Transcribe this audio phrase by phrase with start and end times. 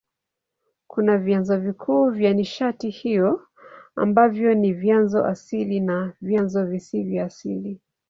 [0.87, 3.47] Kuna vyanzo vikuu vya nishati hiyo
[3.95, 7.79] ambavyo ni vyanzo asili na vyanzo visivyo asili.